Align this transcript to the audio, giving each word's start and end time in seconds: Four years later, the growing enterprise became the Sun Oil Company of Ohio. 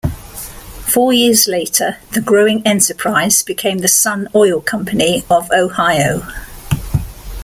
Four 0.87 1.13
years 1.13 1.47
later, 1.47 1.97
the 2.13 2.21
growing 2.21 2.65
enterprise 2.65 3.43
became 3.43 3.77
the 3.77 3.87
Sun 3.87 4.29
Oil 4.33 4.59
Company 4.59 5.23
of 5.29 5.51
Ohio. 5.51 6.23